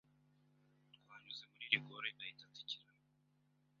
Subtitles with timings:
[0.95, 3.07] Twanyuze muri rigore ahita atsikira aragwa